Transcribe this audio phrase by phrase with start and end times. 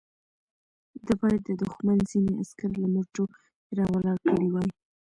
[1.05, 3.23] ده بايد د دښمن ځينې عسکر له مورچو
[3.77, 4.69] را ولاړ کړي وای.